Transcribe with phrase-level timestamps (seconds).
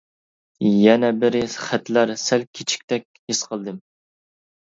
[0.67, 3.79] يەنە بىرى خەتلەر سەل كىچىكتەك ھېس قىلدىم.